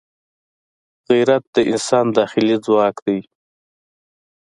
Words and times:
غیرت 1.09 1.43
د 1.55 1.57
انسان 1.71 2.05
داخلي 2.17 2.55
ځواک 2.65 2.95
دی 3.05 3.19